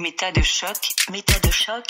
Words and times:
Méta 0.00 0.30
de 0.30 0.42
choc, 0.42 0.76
méta 1.10 1.40
de 1.40 1.50
choc. 1.50 1.84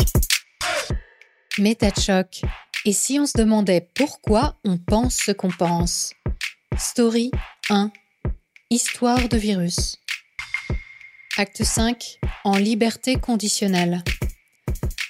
Méta 1.58 1.90
de 1.90 2.00
choc. 2.00 2.40
Et 2.86 2.94
si 2.94 3.20
on 3.20 3.26
se 3.26 3.36
demandait 3.36 3.86
pourquoi 3.94 4.56
on 4.64 4.78
pense 4.78 5.16
ce 5.16 5.30
qu'on 5.30 5.50
pense? 5.50 6.14
Story 6.78 7.30
1. 7.68 7.92
Histoire 8.70 9.28
de 9.28 9.36
virus. 9.36 9.98
Acte 11.36 11.62
5. 11.62 12.18
En 12.44 12.56
liberté 12.56 13.16
conditionnelle. 13.16 14.02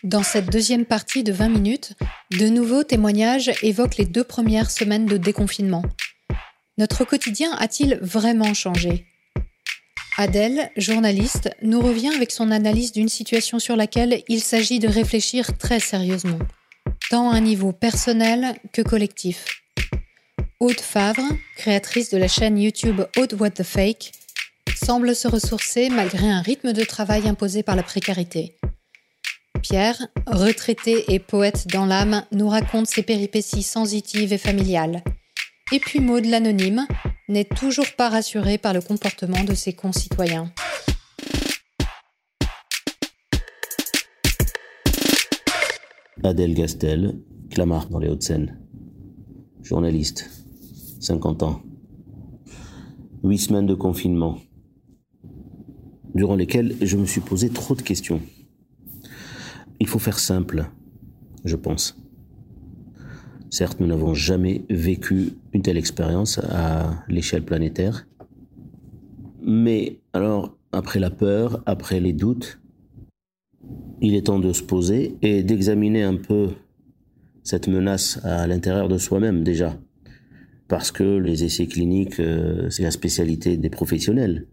Dans 0.03 0.25
cette 0.25 0.51
deuxième 0.51 0.85
partie 0.85 1.23
de 1.23 1.31
20 1.31 1.51
minutes, 1.51 1.93
de 2.33 2.49
nouveaux 2.49 2.83
témoignages 2.83 3.53
évoquent 3.63 3.99
les 3.99 4.07
deux 4.07 4.25
premières 4.25 4.73
semaines 4.73 5.07
de 5.07 5.19
déconfinement. 5.19 5.85
Notre 6.79 7.05
quotidien 7.05 7.53
a-t-il 7.59 8.01
vraiment 8.03 8.55
changé? 8.55 9.07
Adèle, 10.21 10.73
journaliste, 10.77 11.49
nous 11.63 11.81
revient 11.81 12.13
avec 12.13 12.33
son 12.33 12.51
analyse 12.51 12.91
d'une 12.91 13.09
situation 13.09 13.61
sur 13.61 13.77
laquelle 13.77 14.25
il 14.27 14.41
s'agit 14.41 14.81
de 14.81 14.89
réfléchir 14.89 15.57
très 15.57 15.79
sérieusement, 15.79 16.41
tant 17.09 17.31
à 17.31 17.37
un 17.37 17.41
niveau 17.41 17.71
personnel 17.71 18.57
que 18.73 18.83
collectif. 18.83 19.45
Aude 20.59 20.81
Favre, 20.81 21.23
créatrice 21.57 22.11
de 22.11 22.19
la 22.19 22.27
chaîne 22.27 22.59
YouTube 22.59 23.01
Aude 23.17 23.35
What 23.35 23.51
the 23.51 23.63
Fake, 23.63 24.11
semble 24.75 25.15
se 25.15 25.29
ressourcer 25.29 25.89
malgré 25.89 26.29
un 26.29 26.43
rythme 26.43 26.73
de 26.73 26.83
travail 26.83 27.29
imposé 27.29 27.63
par 27.63 27.77
la 27.77 27.85
précarité. 27.85 28.57
Pierre, 29.63 30.09
retraité 30.27 31.15
et 31.15 31.21
poète 31.21 31.69
dans 31.69 31.87
l'âme, 31.87 32.25
nous 32.33 32.49
raconte 32.49 32.89
ses 32.89 33.05
péripéties 33.05 33.63
sensitives 33.63 34.33
et 34.33 34.39
familiales. 34.39 35.05
Et 35.71 35.79
puis 35.79 36.01
Maud 36.01 36.25
l'anonyme 36.25 36.89
n'est 37.29 37.45
toujours 37.45 37.87
pas 37.97 38.09
rassuré 38.09 38.57
par 38.59 38.73
le 38.73 38.81
comportement 38.81 39.45
de 39.45 39.55
ses 39.55 39.75
concitoyens. 39.75 40.51
Adèle 46.25 46.55
Gastel, 46.55 47.21
Clamart 47.51 47.89
dans 47.89 47.99
les 47.99 48.09
Hauts-de-Seine. 48.09 48.59
Journaliste, 49.63 50.31
50 51.01 51.43
ans. 51.43 51.63
Huit 53.23 53.39
semaines 53.39 53.67
de 53.67 53.75
confinement, 53.75 54.39
durant 56.15 56.37
lesquelles 56.37 56.77
je 56.81 56.97
me 56.97 57.05
suis 57.05 57.21
posé 57.21 57.51
trop 57.51 57.75
de 57.75 57.83
questions. 57.83 58.23
Il 59.81 59.87
faut 59.87 59.99
faire 59.99 60.19
simple, 60.19 60.67
je 61.45 61.57
pense. 61.57 61.97
Certes, 63.51 63.81
nous 63.81 63.87
n'avons 63.87 64.13
jamais 64.13 64.65
vécu 64.69 65.33
une 65.55 65.63
telle 65.63 65.79
expérience 65.79 66.39
à 66.39 67.05
l'échelle 67.09 67.45
planétaire. 67.45 68.07
Mais 69.43 70.01
alors, 70.13 70.57
après 70.73 71.01
la 71.01 71.11
peur, 71.11 71.63
après 71.65 71.99
les 72.01 72.13
doutes, 72.13 72.61
il 74.03 74.15
est 74.15 74.27
temps 74.27 74.39
de 74.39 74.53
se 74.53 74.63
poser 74.63 75.17
et 75.23 75.43
d'examiner 75.43 76.03
un 76.03 76.17
peu 76.17 76.51
cette 77.43 77.69
menace 77.69 78.21
à 78.23 78.47
l'intérieur 78.47 78.89
de 78.89 78.99
soi-même 78.99 79.43
déjà. 79.43 79.79
Parce 80.69 80.93
que 80.93 81.17
les 81.17 81.45
essais 81.45 81.67
cliniques, 81.67 82.21
euh, 82.21 82.69
c'est 82.69 82.83
la 82.83 82.91
spécialité 82.91 83.57
des 83.57 83.71
professionnels, 83.71 84.47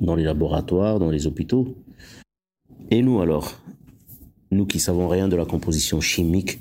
dans 0.00 0.14
les 0.14 0.24
laboratoires, 0.24 0.98
dans 0.98 1.10
les 1.10 1.26
hôpitaux. 1.26 1.76
Et 2.90 3.02
nous 3.02 3.20
alors? 3.20 3.60
Nous 4.50 4.64
qui 4.64 4.78
savons 4.78 5.08
rien 5.08 5.28
de 5.28 5.36
la 5.36 5.44
composition 5.44 6.00
chimique 6.00 6.60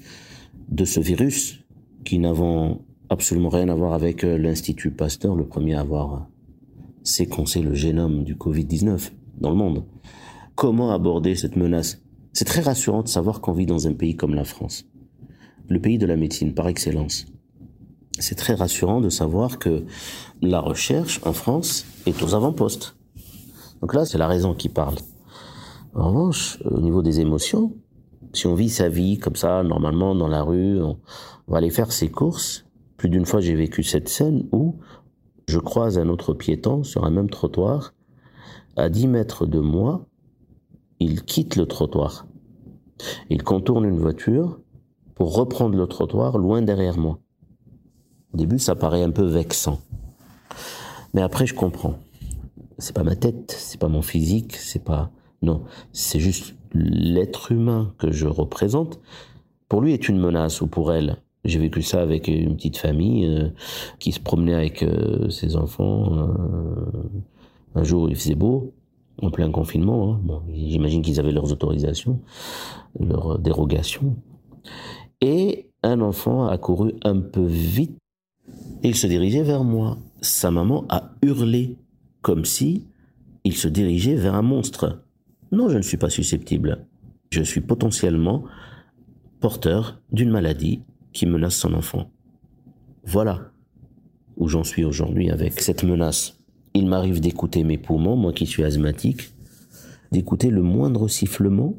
de 0.74 0.86
ce 0.86 1.00
virus, 1.00 1.60
qui 2.04 2.18
n'avons 2.18 2.82
absolument 3.10 3.50
rien 3.50 3.70
à 3.70 3.76
voir 3.76 3.94
avec 3.94 4.24
euh, 4.24 4.40
l'Institut 4.40 4.90
Pasteur, 4.90 5.36
le 5.36 5.46
premier 5.46 5.76
à 5.76 5.82
avoir 5.82 6.14
euh, 6.14 6.18
séquencé 7.04 7.62
le 7.62 7.76
génome 7.76 8.24
du 8.24 8.34
Covid-19 8.34 9.12
dans 9.40 9.52
le 9.52 9.56
monde. 9.56 9.86
Comment 10.56 10.92
aborder 10.92 11.36
cette 11.36 11.58
menace? 11.58 12.02
C'est 12.34 12.46
très 12.46 12.62
rassurant 12.62 13.04
de 13.04 13.08
savoir 13.08 13.40
qu'on 13.40 13.52
vit 13.52 13.68
dans 13.68 13.88
un 13.88 13.94
pays 13.94 14.16
comme 14.16 14.34
la 14.34 14.46
France, 14.46 14.86
le 15.70 15.80
pays 15.80 16.00
de 16.00 16.08
la 16.08 16.16
médecine 16.16 16.56
par 16.56 16.68
excellence. 16.68 17.28
C'est 18.18 18.36
très 18.36 18.56
rassurant 18.56 19.00
de 19.00 19.10
savoir 19.10 19.60
que 19.60 19.86
la 20.42 20.60
recherche 20.60 21.22
en 21.24 21.34
France 21.34 21.86
est 22.08 22.24
aux 22.24 22.34
avant-postes. 22.34 22.96
Donc 23.82 23.94
là, 23.94 24.06
c'est 24.06 24.18
la 24.18 24.28
raison 24.28 24.56
qui 24.56 24.70
parle. 24.70 24.96
En 25.94 26.08
revanche, 26.08 26.58
au 26.66 26.80
niveau 26.80 27.04
des 27.04 27.20
émotions, 27.20 27.74
si 28.34 28.48
on 28.48 28.56
vit 28.56 28.70
sa 28.70 28.90
vie 28.90 29.18
comme 29.18 29.36
ça, 29.36 29.64
normalement, 29.64 30.16
dans 30.16 30.28
la 30.28 30.44
rue, 30.44 30.82
on, 30.82 30.98
va 31.48 31.58
aller 31.58 31.70
faire 31.70 31.92
ses 31.92 32.10
courses. 32.10 32.66
Plus 32.98 33.10
d'une 33.10 33.26
fois, 33.26 33.42
j'ai 33.42 33.56
vécu 33.56 33.84
cette 33.84 34.10
scène 34.10 34.48
où 34.52 34.80
je 35.48 35.60
croise 35.60 35.98
un 35.98 36.10
autre 36.10 36.34
piéton 36.34 36.84
sur 36.84 37.06
un 37.06 37.12
même 37.12 37.30
trottoir. 37.30 37.94
À 38.76 38.90
10 38.90 39.08
mètres 39.08 39.46
de 39.46 39.60
moi, 39.60 40.08
il 41.00 41.24
quitte 41.24 41.56
le 41.56 41.66
trottoir. 41.66 42.26
Il 43.30 43.44
contourne 43.44 43.86
une 43.86 44.00
voiture 44.00 44.60
pour 45.16 45.36
reprendre 45.36 45.78
le 45.78 45.86
trottoir 45.86 46.38
loin 46.38 46.62
derrière 46.62 46.98
moi. 46.98 47.20
Au 48.34 48.38
début, 48.38 48.58
ça 48.58 48.76
paraît 48.76 49.04
un 49.04 49.12
peu 49.12 49.26
vexant. 49.26 49.80
Mais 51.14 51.22
après, 51.22 51.46
je 51.46 51.54
comprends. 51.54 52.00
C'est 52.80 52.96
pas 52.96 53.04
ma 53.04 53.16
tête, 53.16 53.52
c'est 53.52 53.80
pas 53.80 53.90
mon 53.90 54.02
physique, 54.02 54.56
c'est 54.56 54.84
pas, 54.84 55.12
non, 55.44 55.64
c'est 55.92 56.20
juste 56.20 56.56
l'être 56.74 57.52
humain 57.52 57.94
que 57.98 58.12
je 58.12 58.28
représente, 58.28 59.00
pour 59.70 59.82
lui 59.82 59.94
est 59.94 60.10
une 60.10 60.20
menace, 60.20 60.62
ou 60.62 60.68
pour 60.68 60.94
elle. 60.94 61.18
J'ai 61.46 61.60
vécu 61.60 61.82
ça 61.82 62.02
avec 62.02 62.28
une 62.28 62.56
petite 62.56 62.78
famille 62.78 63.26
euh, 63.26 63.50
qui 64.00 64.12
se 64.12 64.20
promenait 64.20 64.54
avec 64.54 64.84
euh, 64.84 65.30
ses 65.30 65.56
enfants. 65.56 66.18
Euh, 66.18 66.34
un 67.76 67.84
jour, 67.84 68.10
il 68.10 68.16
faisait 68.16 68.36
beau, 68.36 68.74
en 69.22 69.30
plein 69.30 69.52
confinement. 69.52 70.14
Hein. 70.14 70.20
Bon, 70.24 70.42
J'imagine 70.54 71.02
qu'ils 71.02 71.20
avaient 71.20 71.32
leurs 71.32 71.52
autorisations, 71.52 72.20
leurs 73.00 73.40
dérogations. 73.40 74.16
Et 75.22 75.70
un 75.84 76.00
enfant 76.02 76.48
a 76.48 76.58
couru 76.58 76.94
un 77.04 77.20
peu 77.20 77.44
vite 77.44 77.98
il 78.84 78.96
se 78.96 79.08
dirigeait 79.08 79.44
vers 79.44 79.64
moi. 79.64 79.98
Sa 80.22 80.52
maman 80.52 80.86
a 80.90 81.12
hurlé 81.22 81.78
comme 82.22 82.44
si 82.44 82.86
il 83.46 83.56
se 83.56 83.70
dirigeait 83.70 84.16
vers 84.16 84.36
un 84.36 84.42
monstre. 84.42 85.03
Non, 85.54 85.70
je 85.70 85.78
ne 85.78 85.84
suis 85.84 85.98
pas 85.98 86.10
susceptible. 86.10 86.88
Je 87.30 87.44
suis 87.44 87.62
potentiellement 87.62 88.44
porteur 89.40 90.02
d'une 90.12 90.32
maladie 90.32 90.82
qui 91.14 91.28
menace 91.28 91.56
son 91.56 91.76
enfant. 91.76 92.10
Voilà 93.04 93.52
où 94.36 94.48
j'en 94.48 94.64
suis 94.64 94.84
aujourd'hui 94.84 95.30
avec 95.30 95.62
cette 95.62 95.84
menace. 95.84 96.40
Il 96.74 96.88
m'arrive 96.88 97.20
d'écouter 97.20 97.64
mes 97.64 97.78
poumons, 97.78 98.16
moi 98.16 98.34
qui 98.34 98.48
suis 98.48 98.64
asthmatique, 98.64 99.36
d'écouter 100.12 100.50
le 100.50 100.64
moindre 100.64 101.08
sifflement. 101.08 101.76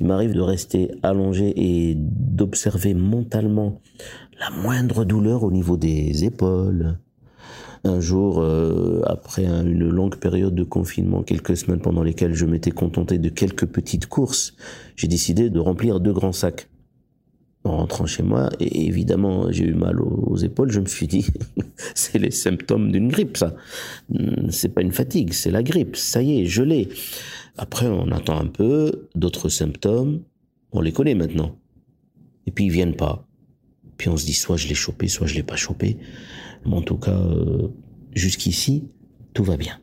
Il 0.00 0.08
m'arrive 0.08 0.32
de 0.32 0.40
rester 0.40 0.90
allongé 1.04 1.52
et 1.56 1.94
d'observer 1.96 2.92
mentalement 2.94 3.80
la 4.40 4.50
moindre 4.50 5.04
douleur 5.04 5.44
au 5.44 5.52
niveau 5.52 5.76
des 5.76 6.24
épaules, 6.24 6.98
un 7.84 8.00
jour, 8.00 8.40
euh, 8.40 9.02
après 9.06 9.44
une 9.44 9.88
longue 9.88 10.16
période 10.16 10.54
de 10.54 10.62
confinement, 10.62 11.22
quelques 11.22 11.56
semaines 11.56 11.80
pendant 11.80 12.02
lesquelles 12.02 12.34
je 12.34 12.46
m'étais 12.46 12.70
contenté 12.70 13.18
de 13.18 13.28
quelques 13.28 13.66
petites 13.66 14.06
courses, 14.06 14.54
j'ai 14.94 15.08
décidé 15.08 15.50
de 15.50 15.58
remplir 15.58 16.00
deux 16.00 16.12
grands 16.12 16.32
sacs. 16.32 16.68
En 17.64 17.76
rentrant 17.76 18.06
chez 18.06 18.24
moi, 18.24 18.50
et 18.58 18.86
évidemment, 18.86 19.52
j'ai 19.52 19.66
eu 19.66 19.74
mal 19.74 20.00
aux, 20.00 20.36
épaules, 20.36 20.72
je 20.72 20.80
me 20.80 20.86
suis 20.86 21.06
dit, 21.06 21.26
c'est 21.94 22.18
les 22.18 22.32
symptômes 22.32 22.90
d'une 22.90 23.08
grippe, 23.08 23.36
ça. 23.36 23.54
Hmm, 24.08 24.50
c'est 24.50 24.70
pas 24.70 24.82
une 24.82 24.90
fatigue, 24.90 25.32
c'est 25.32 25.52
la 25.52 25.62
grippe. 25.62 25.94
Ça 25.94 26.22
y 26.22 26.40
est, 26.40 26.46
je 26.46 26.62
l'ai. 26.62 26.88
Après, 27.56 27.86
on 27.86 28.10
attend 28.10 28.38
un 28.40 28.46
peu, 28.46 29.08
d'autres 29.14 29.48
symptômes, 29.48 30.22
on 30.72 30.80
les 30.80 30.92
connaît 30.92 31.14
maintenant. 31.14 31.56
Et 32.46 32.50
puis 32.50 32.64
ils 32.64 32.72
viennent 32.72 32.96
pas. 32.96 33.28
Puis 34.02 34.08
on 34.08 34.16
se 34.16 34.26
dit, 34.26 34.34
soit 34.34 34.56
je 34.56 34.66
l'ai 34.66 34.74
chopé, 34.74 35.06
soit 35.06 35.28
je 35.28 35.36
l'ai 35.36 35.44
pas 35.44 35.54
chopé. 35.54 35.96
Mais 36.66 36.74
en 36.74 36.82
tout 36.82 36.96
cas, 36.96 37.16
euh, 37.16 37.68
jusqu'ici, 38.12 38.88
tout 39.32 39.44
va 39.44 39.56
bien. 39.56 39.78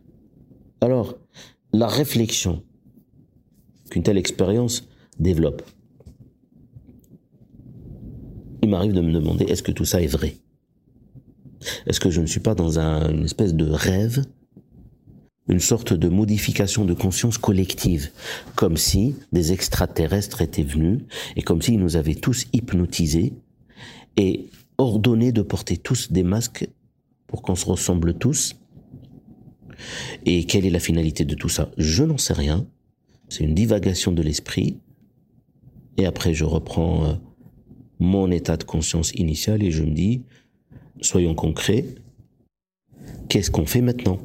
Alors, 0.81 1.18
la 1.72 1.88
réflexion 1.88 2.61
qu'une 3.90 4.03
telle 4.03 4.17
expérience 4.17 4.90
développe. 5.20 5.61
Il 8.61 8.67
m'arrive 8.67 8.91
de 8.91 8.99
me 8.99 9.14
demander, 9.14 9.46
est-ce 9.46 9.64
que 9.64 9.72
tout 9.72 9.85
ça 9.85 10.02
est 10.02 10.08
vrai? 10.08 10.35
Est-ce 11.88 12.02
que 12.02 12.09
je 12.09 12.20
ne 12.20 12.26
suis 12.26 12.41
pas 12.41 12.55
dans 12.55 12.78
un, 12.78 13.09
une 13.14 13.23
espèce 13.23 13.53
de 13.53 13.70
rêve? 13.70 14.26
Une 15.47 15.61
sorte 15.61 15.94
de 15.94 16.09
modification 16.09 16.84
de 16.84 16.94
conscience 16.94 17.38
collective, 17.38 18.11
comme 18.55 18.76
si 18.76 19.16
des 19.32 19.53
extraterrestres 19.53 20.41
étaient 20.41 20.64
venus 20.64 21.03
et 21.38 21.41
comme 21.41 21.61
s'ils 21.61 21.79
nous 21.79 21.96
avaient 21.96 22.16
tous 22.16 22.47
hypnotisés 22.52 23.32
et 24.20 24.50
ordonné 24.78 25.32
de 25.32 25.42
porter 25.42 25.78
tous 25.78 26.12
des 26.12 26.24
masques 26.24 26.70
pour 27.26 27.42
qu'on 27.42 27.56
se 27.56 27.66
ressemble 27.66 28.14
tous. 28.16 28.58
Et 30.26 30.44
quelle 30.44 30.66
est 30.66 30.70
la 30.72 30.82
finalité 30.82 31.24
de 31.24 31.36
tout 31.36 31.48
ça? 31.48 31.72
Je 31.78 32.04
n'en 32.04 32.18
sais 32.18 32.34
rien. 32.34 32.68
C'est 33.30 33.46
une 33.46 33.56
divagation 33.56 34.12
de 34.12 34.22
l'esprit. 34.22 34.78
Et 35.96 36.06
après, 36.06 36.34
je 36.34 36.44
reprends 36.44 37.06
euh, 37.06 37.14
mon 38.00 38.30
état 38.30 38.58
de 38.58 38.66
conscience 38.66 39.14
initial 39.14 39.64
et 39.64 39.72
je 39.72 39.84
me 39.84 39.92
dis, 39.92 40.24
soyons 41.00 41.34
concrets, 41.34 41.86
qu'est-ce 43.30 43.52
qu'on 43.52 43.66
fait 43.66 43.82
maintenant? 43.82 44.20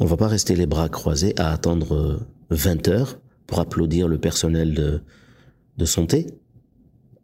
On 0.00 0.04
va 0.04 0.16
pas 0.16 0.26
rester 0.26 0.56
les 0.56 0.66
bras 0.66 0.88
croisés 0.88 1.34
à 1.38 1.52
attendre 1.52 2.26
20 2.50 2.88
heures 2.88 3.20
pour 3.46 3.60
applaudir 3.60 4.08
le 4.08 4.18
personnel 4.18 5.02
de 5.76 5.84
santé. 5.84 6.26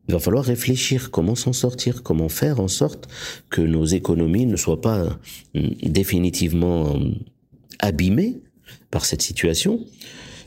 Il 0.09 0.15
va 0.15 0.21
falloir 0.21 0.45
réfléchir 0.45 1.11
comment 1.11 1.35
s'en 1.35 1.53
sortir, 1.53 2.03
comment 2.03 2.31
faire 2.31 2.61
en 2.61 2.69
sorte 2.69 3.09
que 3.51 3.61
nos 3.61 3.85
économies 3.85 4.47
ne 4.47 4.57
soient 4.57 4.81
pas 4.81 5.19
définitivement 5.55 6.99
abîmées 7.79 8.41
par 8.91 9.05
cette 9.05 9.21
situation. 9.21 9.85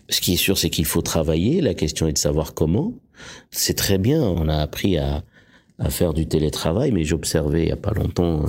Ce 0.09 0.19
qui 0.19 0.33
est 0.33 0.37
sûr, 0.37 0.57
c'est 0.57 0.71
qu'il 0.71 0.85
faut 0.85 1.03
travailler. 1.03 1.61
La 1.61 1.75
question 1.75 2.07
est 2.07 2.13
de 2.13 2.17
savoir 2.17 2.55
comment. 2.55 2.93
C'est 3.51 3.75
très 3.75 3.99
bien. 3.99 4.21
On 4.21 4.49
a 4.49 4.57
appris 4.57 4.97
à, 4.97 5.23
à 5.77 5.89
faire 5.91 6.13
du 6.13 6.27
télétravail, 6.27 6.91
mais 6.91 7.03
j'observais 7.03 7.63
il 7.63 7.69
y 7.69 7.71
a 7.71 7.77
pas 7.77 7.93
longtemps 7.93 8.45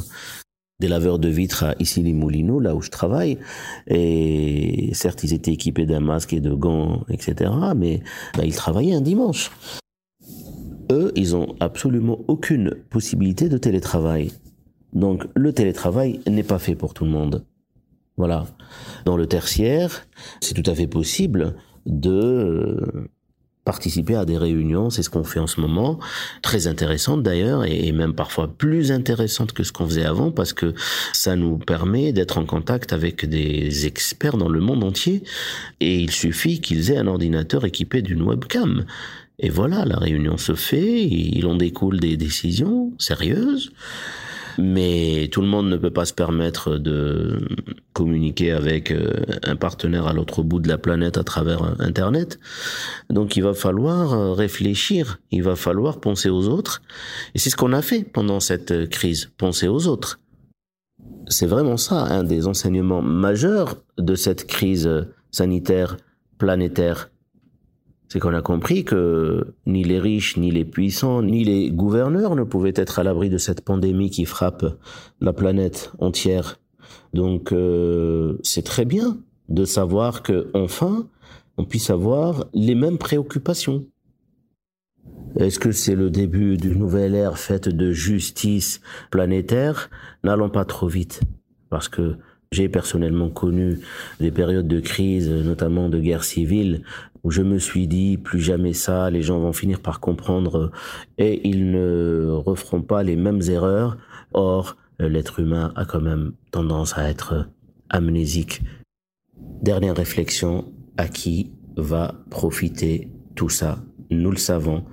des 0.80 0.88
laveurs 0.88 1.18
de 1.18 1.28
vitres 1.28 1.62
à 1.62 1.74
ici 1.78 2.02
les 2.02 2.12
Moulineaux, 2.12 2.58
là 2.58 2.74
où 2.74 2.82
je 2.82 2.90
travaille. 2.90 3.38
Et 3.86 4.90
certes, 4.94 5.22
ils 5.22 5.32
étaient 5.34 5.52
équipés 5.52 5.86
d'un 5.86 6.00
masque 6.00 6.32
et 6.32 6.40
de 6.40 6.52
gants, 6.52 7.04
etc. 7.08 7.50
Mais 7.76 8.00
bah, 8.34 8.44
ils 8.44 8.56
travaillaient 8.56 8.94
un 8.94 9.00
dimanche. 9.00 9.50
Ils 11.16 11.36
ont 11.36 11.54
absolument 11.60 12.20
aucune 12.28 12.76
possibilité 12.90 13.48
de 13.48 13.58
télétravail. 13.58 14.32
Donc 14.92 15.24
le 15.34 15.52
télétravail 15.52 16.20
n'est 16.26 16.42
pas 16.42 16.58
fait 16.58 16.74
pour 16.74 16.94
tout 16.94 17.04
le 17.04 17.10
monde. 17.10 17.44
Voilà. 18.16 18.46
Dans 19.04 19.16
le 19.16 19.26
tertiaire, 19.26 20.06
c'est 20.40 20.54
tout 20.54 20.70
à 20.70 20.74
fait 20.74 20.86
possible 20.86 21.54
de 21.86 23.08
participer 23.64 24.16
à 24.16 24.24
des 24.24 24.36
réunions, 24.36 24.90
c'est 24.90 25.02
ce 25.02 25.10
qu'on 25.10 25.22
fait 25.22 25.38
en 25.38 25.46
ce 25.46 25.60
moment, 25.60 26.00
très 26.42 26.66
intéressantes 26.66 27.22
d'ailleurs, 27.22 27.64
et 27.64 27.92
même 27.92 28.14
parfois 28.14 28.48
plus 28.48 28.90
intéressantes 28.90 29.52
que 29.52 29.62
ce 29.62 29.72
qu'on 29.72 29.86
faisait 29.86 30.04
avant, 30.04 30.32
parce 30.32 30.52
que 30.52 30.74
ça 31.12 31.36
nous 31.36 31.58
permet 31.58 32.12
d'être 32.12 32.38
en 32.38 32.44
contact 32.44 32.92
avec 32.92 33.24
des 33.24 33.86
experts 33.86 34.36
dans 34.36 34.48
le 34.48 34.60
monde 34.60 34.82
entier, 34.82 35.22
et 35.80 36.00
il 36.00 36.10
suffit 36.10 36.60
qu'ils 36.60 36.90
aient 36.90 36.98
un 36.98 37.06
ordinateur 37.06 37.64
équipé 37.64 38.02
d'une 38.02 38.22
webcam. 38.22 38.84
Et 39.38 39.48
voilà, 39.48 39.84
la 39.84 39.96
réunion 39.96 40.36
se 40.36 40.54
fait, 40.54 41.04
il 41.04 41.46
en 41.46 41.56
découle 41.56 41.98
des 41.98 42.16
décisions 42.16 42.92
sérieuses, 42.98 43.72
mais 44.58 45.28
tout 45.32 45.40
le 45.40 45.46
monde 45.46 45.68
ne 45.68 45.76
peut 45.76 45.90
pas 45.90 46.04
se 46.04 46.12
permettre 46.12 46.76
de 46.76 47.48
communiquer 47.92 48.52
avec 48.52 48.90
euh, 48.90 49.12
un 49.44 49.56
partenaire 49.56 50.06
à 50.06 50.12
l'autre 50.12 50.42
bout 50.42 50.60
de 50.60 50.68
la 50.68 50.78
planète 50.78 51.16
à 51.16 51.24
travers 51.24 51.80
Internet. 51.80 52.38
Donc 53.10 53.36
il 53.36 53.42
va 53.42 53.54
falloir 53.54 54.12
euh, 54.12 54.32
réfléchir, 54.32 55.20
il 55.30 55.42
va 55.42 55.56
falloir 55.56 56.00
penser 56.00 56.28
aux 56.28 56.48
autres. 56.48 56.82
Et 57.34 57.38
c'est 57.38 57.50
ce 57.50 57.56
qu'on 57.56 57.72
a 57.72 57.82
fait 57.82 58.04
pendant 58.04 58.40
cette 58.40 58.88
crise, 58.90 59.30
penser 59.38 59.68
aux 59.68 59.86
autres. 59.86 60.20
C'est 61.28 61.46
vraiment 61.46 61.76
ça, 61.76 62.04
un 62.04 62.24
des 62.24 62.46
enseignements 62.46 63.02
majeurs 63.02 63.76
de 63.96 64.14
cette 64.14 64.46
crise 64.46 65.06
sanitaire 65.30 65.96
planétaire 66.38 67.11
c'est 68.12 68.20
qu'on 68.20 68.34
a 68.34 68.42
compris 68.42 68.84
que 68.84 69.54
ni 69.64 69.84
les 69.84 69.98
riches, 69.98 70.36
ni 70.36 70.50
les 70.50 70.66
puissants, 70.66 71.22
ni 71.22 71.44
les 71.44 71.70
gouverneurs 71.70 72.36
ne 72.36 72.42
pouvaient 72.42 72.74
être 72.76 72.98
à 72.98 73.02
l'abri 73.02 73.30
de 73.30 73.38
cette 73.38 73.62
pandémie 73.62 74.10
qui 74.10 74.26
frappe 74.26 74.66
la 75.22 75.32
planète 75.32 75.90
entière. 75.98 76.60
Donc 77.14 77.52
euh, 77.52 78.36
c'est 78.42 78.66
très 78.66 78.84
bien 78.84 79.16
de 79.48 79.64
savoir 79.64 80.22
que 80.22 80.50
enfin 80.52 81.06
on 81.56 81.64
puisse 81.64 81.88
avoir 81.88 82.44
les 82.52 82.74
mêmes 82.74 82.98
préoccupations. 82.98 83.86
Est-ce 85.36 85.58
que 85.58 85.72
c'est 85.72 85.94
le 85.94 86.10
début 86.10 86.58
d'une 86.58 86.80
nouvelle 86.80 87.14
ère 87.14 87.38
faite 87.38 87.70
de 87.70 87.92
justice 87.92 88.82
planétaire? 89.10 89.88
N'allons 90.22 90.50
pas 90.50 90.66
trop 90.66 90.86
vite, 90.86 91.22
parce 91.70 91.88
que 91.88 92.18
j'ai 92.52 92.68
personnellement 92.68 93.30
connu 93.30 93.80
des 94.20 94.30
périodes 94.30 94.68
de 94.68 94.78
crise, 94.78 95.28
notamment 95.28 95.88
de 95.88 95.98
guerre 95.98 96.22
civile, 96.22 96.82
où 97.24 97.30
je 97.30 97.42
me 97.42 97.58
suis 97.58 97.88
dit 97.88 98.18
plus 98.18 98.40
jamais 98.40 98.74
ça, 98.74 99.10
les 99.10 99.22
gens 99.22 99.40
vont 99.40 99.52
finir 99.52 99.80
par 99.80 100.00
comprendre 100.00 100.70
et 101.18 101.48
ils 101.48 101.70
ne 101.70 102.28
referont 102.30 102.82
pas 102.82 103.02
les 103.02 103.16
mêmes 103.16 103.40
erreurs. 103.48 103.96
Or, 104.34 104.76
l'être 104.98 105.40
humain 105.40 105.72
a 105.76 105.84
quand 105.84 106.00
même 106.00 106.32
tendance 106.50 106.96
à 106.98 107.08
être 107.08 107.48
amnésique. 107.88 108.62
Dernière 109.62 109.96
réflexion, 109.96 110.72
à 110.96 111.08
qui 111.08 111.52
va 111.76 112.14
profiter 112.30 113.08
tout 113.34 113.48
ça? 113.48 113.82
Nous 114.10 114.30
le 114.30 114.36
savons, 114.36 114.84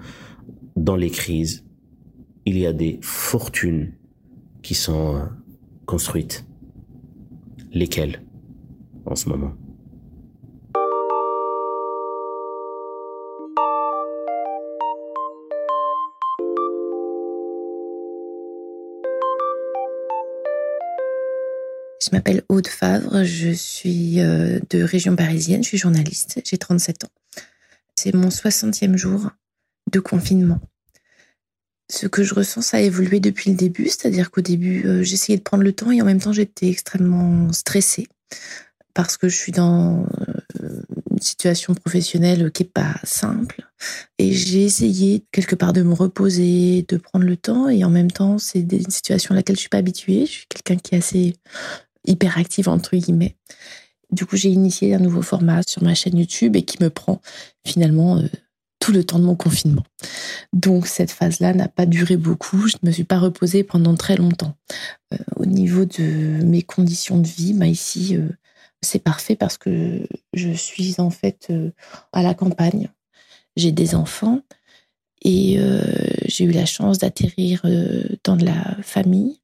dans 0.76 0.96
les 0.96 1.10
crises, 1.10 1.66
il 2.46 2.58
y 2.58 2.66
a 2.66 2.74
des 2.74 3.00
fortunes 3.02 3.94
qui 4.62 4.76
sont 4.76 5.28
construites. 5.86 6.46
Lesquelles 7.72 8.22
en 9.06 9.16
ce 9.16 9.30
moment 9.30 9.56
Je 22.02 22.16
m'appelle 22.16 22.44
Aude 22.50 22.68
Favre, 22.68 23.24
je 23.24 23.52
suis 23.52 24.20
euh, 24.20 24.60
de 24.70 24.82
région 24.82 25.16
parisienne, 25.16 25.62
je 25.62 25.68
suis 25.68 25.78
journaliste, 25.78 26.42
j'ai 26.44 26.58
37 26.58 27.04
ans. 27.04 27.10
C'est 27.96 28.16
mon 28.16 28.30
60e 28.30 28.96
jour 28.96 29.30
de 29.92 30.00
confinement. 30.00 30.60
Ce 31.92 32.06
que 32.08 32.24
je 32.24 32.36
ressens, 32.36 32.62
ça 32.62 32.78
a 32.78 32.82
évolué 32.82 33.20
depuis 33.20 33.50
le 33.50 33.56
début, 33.56 33.86
c'est-à-dire 33.86 34.30
qu'au 34.30 34.42
début, 34.42 34.86
euh, 34.86 35.04
j'essayais 35.04 35.38
de 35.38 35.44
prendre 35.44 35.64
le 35.64 35.74
temps 35.74 35.92
et 35.92 36.02
en 36.02 36.06
même 36.06 36.20
temps, 36.20 36.34
j'étais 36.34 36.70
extrêmement 36.70 37.52
stressée 37.52 38.08
parce 38.94 39.18
que 39.18 39.30
je 39.30 39.36
suis 39.36 39.52
dans 39.52 40.06
euh, 40.62 40.82
une 41.10 41.22
situation 41.22 41.74
professionnelle 41.74 42.52
qui 42.52 42.64
est 42.64 42.72
pas 42.72 42.96
simple. 43.04 43.68
Et 44.18 44.34
j'ai 44.34 44.66
essayé 44.66 45.24
quelque 45.32 45.56
part 45.56 45.74
de 45.74 45.82
me 45.82 45.94
reposer, 45.94 46.86
de 46.88 46.98
prendre 46.98 47.26
le 47.26 47.38
temps 47.38 47.70
et 47.70 47.84
en 47.84 47.90
même 47.90 48.12
temps, 48.12 48.38
c'est 48.38 48.60
une 48.60 48.90
situation 48.90 49.34
à 49.34 49.36
laquelle 49.36 49.56
je 49.56 49.62
suis 49.62 49.70
pas 49.70 49.78
habituée. 49.78 50.26
Je 50.26 50.32
suis 50.32 50.48
quelqu'un 50.48 50.76
qui 50.76 50.96
est 50.96 50.98
assez 51.00 51.34
hyperactive 52.06 52.70
entre 52.70 52.96
guillemets. 52.96 53.36
Du 54.12 54.26
coup, 54.26 54.38
j'ai 54.38 54.50
initié 54.50 54.96
un 54.96 55.00
nouveau 55.00 55.22
format 55.22 55.62
sur 55.68 55.84
ma 55.84 55.94
chaîne 55.94 56.18
YouTube 56.18 56.56
et 56.56 56.64
qui 56.64 56.82
me 56.82 56.90
prend 56.90 57.22
finalement 57.66 58.18
euh, 58.18 58.28
tout 58.80 58.92
le 58.92 59.04
temps 59.04 59.20
de 59.20 59.26
mon 59.26 59.36
confinement. 59.36 59.84
Donc 60.54 60.88
cette 60.88 61.12
phase-là 61.12 61.54
n'a 61.54 61.68
pas 61.68 61.86
duré 61.86 62.18
beaucoup. 62.18 62.68
Je 62.68 62.78
ne 62.82 62.90
me 62.90 62.94
suis 62.94 63.04
pas 63.04 63.20
reposée 63.20 63.64
pendant 63.64 63.96
très 63.96 64.16
longtemps. 64.16 64.56
Euh, 65.14 65.18
au 65.36 65.46
niveau 65.46 65.86
de 65.86 66.44
mes 66.44 66.62
conditions 66.62 67.20
de 67.20 67.28
vie, 67.28 67.54
bah 67.54 67.68
ici 67.68 68.16
euh, 68.16 68.30
c'est 68.82 69.04
parfait 69.04 69.36
parce 69.36 69.58
que 69.58 70.08
je 70.34 70.52
suis 70.52 70.96
en 71.00 71.10
fait 71.10 71.52
à 72.14 72.24
la 72.24 72.34
campagne. 72.34 72.90
J'ai 73.58 73.74
des 73.74 73.94
enfants 73.94 74.42
et 75.22 75.60
j'ai 76.28 76.46
eu 76.46 76.52
la 76.52 76.66
chance 76.66 76.98
d'atterrir 76.98 77.66
dans 78.24 78.38
de 78.38 78.46
la 78.46 78.78
famille 78.82 79.42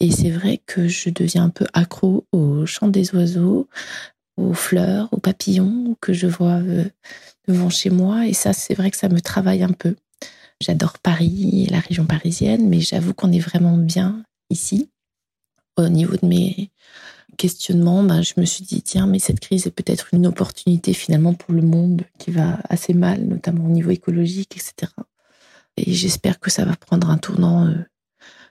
et 0.00 0.12
c'est 0.12 0.30
vrai 0.30 0.60
que 0.64 0.86
je 0.86 1.10
deviens 1.10 1.44
un 1.44 1.50
peu 1.50 1.66
accro 1.72 2.26
au 2.32 2.66
chant 2.66 2.88
des 2.88 3.14
oiseaux, 3.14 3.68
aux 4.36 4.54
fleurs, 4.54 5.08
aux 5.12 5.18
papillons 5.18 5.96
que 6.00 6.12
je 6.12 6.28
vois 6.28 6.60
euh, 6.60 6.84
devant 7.48 7.70
chez 7.70 7.90
moi. 7.90 8.26
Et 8.26 8.34
ça, 8.34 8.52
c'est 8.52 8.74
vrai 8.74 8.90
que 8.90 8.96
ça 8.96 9.08
me 9.08 9.20
travaille 9.20 9.62
un 9.62 9.72
peu. 9.72 9.96
J'adore 10.60 10.98
Paris 10.98 11.64
et 11.66 11.70
la 11.70 11.80
région 11.80 12.04
parisienne, 12.04 12.68
mais 12.68 12.80
j'avoue 12.80 13.14
qu'on 13.14 13.32
est 13.32 13.40
vraiment 13.40 13.76
bien 13.76 14.22
ici. 14.50 14.90
Au 15.76 15.88
niveau 15.88 16.16
de 16.16 16.26
mes 16.26 16.70
questionnements, 17.36 18.02
ben, 18.02 18.22
je 18.22 18.34
me 18.36 18.44
suis 18.44 18.64
dit, 18.64 18.82
tiens, 18.82 19.06
mais 19.06 19.20
cette 19.20 19.40
crise 19.40 19.66
est 19.66 19.70
peut-être 19.70 20.08
une 20.12 20.26
opportunité 20.26 20.92
finalement 20.92 21.34
pour 21.34 21.54
le 21.54 21.62
monde 21.62 22.02
qui 22.18 22.32
va 22.32 22.58
assez 22.68 22.94
mal, 22.94 23.22
notamment 23.24 23.66
au 23.66 23.70
niveau 23.70 23.90
écologique, 23.90 24.56
etc. 24.56 24.92
Et 25.76 25.92
j'espère 25.92 26.40
que 26.40 26.50
ça 26.50 26.64
va 26.64 26.74
prendre 26.74 27.08
un 27.08 27.18
tournant 27.18 27.66
euh, 27.66 27.74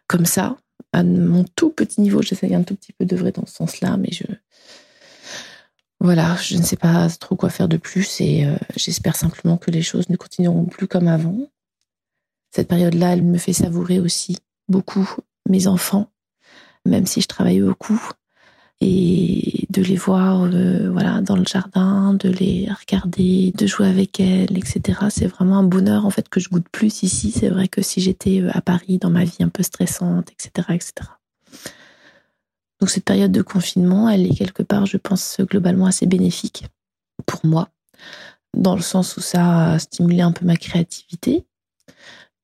comme 0.07 0.25
ça, 0.25 0.55
à 0.93 1.03
mon 1.03 1.43
tout 1.55 1.69
petit 1.69 1.99
niveau, 1.99 2.21
j'essaye 2.21 2.55
un 2.55 2.63
tout 2.63 2.75
petit 2.75 2.93
peu 2.93 3.05
d'œuvrer 3.05 3.31
dans 3.31 3.45
ce 3.45 3.55
sens-là, 3.55 3.97
mais 3.97 4.09
je. 4.11 4.23
Voilà, 6.07 6.37
je 6.37 6.55
ne 6.55 6.61
sais 6.61 6.77
pas 6.77 7.09
trop 7.09 7.35
quoi 7.35 7.49
faire 7.49 7.67
de 7.67 7.75
plus 7.75 8.21
et 8.21 8.45
euh, 8.45 8.55
j'espère 8.77 9.17
simplement 9.17 9.57
que 9.57 9.71
les 9.71 9.81
choses 9.81 10.07
ne 10.07 10.15
continueront 10.15 10.63
plus 10.63 10.87
comme 10.87 11.09
avant. 11.09 11.37
Cette 12.55 12.69
période-là, 12.69 13.11
elle 13.11 13.23
me 13.23 13.37
fait 13.37 13.51
savourer 13.51 13.99
aussi 13.99 14.37
beaucoup 14.69 15.05
mes 15.49 15.67
enfants, 15.67 16.09
même 16.85 17.05
si 17.05 17.19
je 17.19 17.27
travaille 17.27 17.59
beaucoup 17.59 18.01
et 18.79 19.67
de 19.69 19.81
les 19.81 19.97
voir 19.97 20.43
euh, 20.43 20.89
voilà 20.89 21.19
dans 21.19 21.35
le 21.35 21.43
jardin, 21.43 22.13
de 22.13 22.29
les 22.29 22.69
regarder, 22.71 23.51
de 23.57 23.67
jouer 23.67 23.87
avec 23.87 24.21
elles, 24.21 24.57
etc. 24.57 25.07
C'est 25.09 25.27
vraiment 25.27 25.57
un 25.57 25.63
bonheur 25.63 26.05
en 26.05 26.09
fait 26.09 26.29
que 26.29 26.39
je 26.39 26.47
goûte 26.47 26.69
plus 26.71 27.03
ici. 27.03 27.31
C'est 27.31 27.49
vrai 27.49 27.67
que 27.67 27.81
si 27.81 27.99
j'étais 27.99 28.39
euh, 28.39 28.49
à 28.53 28.61
Paris 28.61 28.97
dans 28.97 29.09
ma 29.09 29.25
vie 29.25 29.43
un 29.43 29.49
peu 29.49 29.61
stressante, 29.61 30.31
etc., 30.31 30.69
etc. 30.69 31.16
Donc 32.79 32.89
cette 32.89 33.05
période 33.05 33.31
de 33.31 33.41
confinement, 33.41 34.09
elle 34.09 34.25
est 34.25 34.35
quelque 34.35 34.63
part, 34.63 34.85
je 34.85 34.97
pense, 34.97 35.37
globalement 35.41 35.87
assez 35.87 36.05
bénéfique 36.05 36.65
pour 37.25 37.45
moi, 37.45 37.69
dans 38.55 38.75
le 38.75 38.81
sens 38.81 39.17
où 39.17 39.21
ça 39.21 39.71
a 39.71 39.79
stimulé 39.79 40.21
un 40.21 40.31
peu 40.31 40.45
ma 40.45 40.57
créativité. 40.57 41.45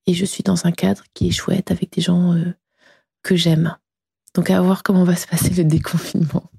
Et 0.06 0.14
je 0.14 0.26
suis 0.26 0.44
dans 0.44 0.66
un 0.66 0.72
cadre 0.72 1.04
qui 1.14 1.28
est 1.28 1.32
chouette 1.32 1.72
avec 1.72 1.94
des 1.94 2.02
gens 2.02 2.34
euh, 2.34 2.54
que 3.22 3.36
j'aime. 3.36 3.78
Donc 4.34 4.50
à 4.50 4.60
voir 4.62 4.84
comment 4.84 5.04
va 5.04 5.16
se 5.16 5.28
passer 5.28 5.52
le 5.52 5.64
déconfinement. 5.64 6.50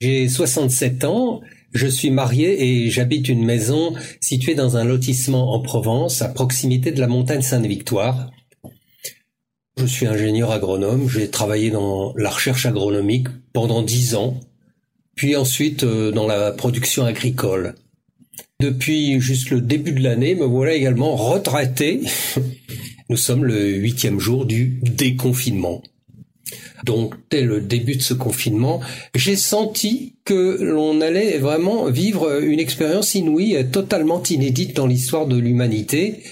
J'ai 0.00 0.28
67 0.28 1.04
ans 1.04 1.40
je 1.72 1.86
suis 1.86 2.10
marié 2.10 2.64
et 2.64 2.90
j'habite 2.90 3.28
une 3.28 3.44
maison 3.44 3.94
située 4.20 4.54
dans 4.54 4.76
un 4.76 4.84
lotissement 4.84 5.54
en 5.54 5.60
Provence, 5.60 6.22
à 6.22 6.28
proximité 6.28 6.92
de 6.92 7.00
la 7.00 7.06
montagne 7.06 7.42
Sainte-Victoire. 7.42 8.30
Je 9.78 9.86
suis 9.86 10.06
ingénieur 10.06 10.50
agronome, 10.50 11.08
j'ai 11.08 11.30
travaillé 11.30 11.70
dans 11.70 12.12
la 12.16 12.30
recherche 12.30 12.66
agronomique 12.66 13.28
pendant 13.54 13.82
dix 13.82 14.14
ans, 14.14 14.38
puis 15.14 15.34
ensuite 15.34 15.84
euh, 15.84 16.12
dans 16.12 16.26
la 16.26 16.52
production 16.52 17.04
agricole. 17.04 17.74
Depuis 18.60 19.18
juste 19.20 19.50
le 19.50 19.60
début 19.60 19.92
de 19.92 20.02
l'année, 20.02 20.34
me 20.34 20.44
voilà 20.44 20.74
également 20.74 21.16
retraité. 21.16 22.02
Nous 23.08 23.16
sommes 23.16 23.44
le 23.44 23.74
huitième 23.74 24.20
jour 24.20 24.44
du 24.46 24.78
déconfinement. 24.82 25.82
Donc, 26.84 27.14
dès 27.30 27.42
le 27.42 27.60
début 27.60 27.96
de 27.96 28.02
ce 28.02 28.14
confinement, 28.14 28.80
j'ai 29.14 29.36
senti 29.36 30.16
que 30.24 30.58
l'on 30.60 31.00
allait 31.00 31.38
vraiment 31.38 31.86
vivre 31.86 32.42
une 32.42 32.60
expérience 32.60 33.14
inouïe, 33.14 33.66
totalement 33.70 34.22
inédite 34.22 34.76
dans 34.76 34.86
l'histoire 34.86 35.26
de 35.26 35.36
l'humanité, 35.36 36.22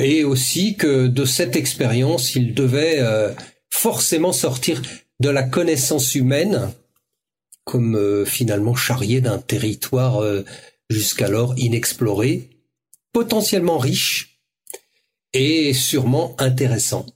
et 0.00 0.24
aussi 0.24 0.76
que 0.76 1.06
de 1.06 1.24
cette 1.24 1.56
expérience, 1.56 2.34
il 2.34 2.54
devait 2.54 2.98
euh, 3.00 3.32
forcément 3.70 4.32
sortir 4.32 4.82
de 5.20 5.28
la 5.28 5.42
connaissance 5.42 6.14
humaine, 6.14 6.72
comme 7.64 7.96
euh, 7.96 8.24
finalement 8.24 8.74
charrié 8.74 9.20
d'un 9.20 9.38
territoire 9.38 10.22
euh, 10.22 10.44
jusqu'alors 10.88 11.54
inexploré, 11.58 12.48
potentiellement 13.12 13.78
riche 13.78 14.40
et 15.32 15.72
sûrement 15.74 16.34
intéressant. 16.38 17.06